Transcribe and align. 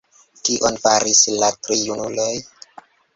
Kion 0.47 0.79
faris 0.85 1.21
la 1.43 1.49
tri 1.67 1.77
junuloj? 1.89 2.31